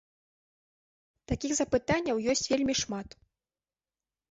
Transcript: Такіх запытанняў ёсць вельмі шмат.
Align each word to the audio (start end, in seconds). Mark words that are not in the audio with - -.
Такіх 1.33 1.51
запытанняў 1.59 2.17
ёсць 2.35 2.45
вельмі 2.55 2.73
шмат. 2.83 3.09